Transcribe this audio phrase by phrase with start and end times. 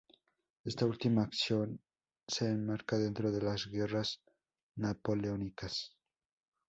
[0.63, 1.79] Esta última acción
[2.27, 4.19] se enmarca dentro de las guerras
[4.75, 5.93] napoleónicas.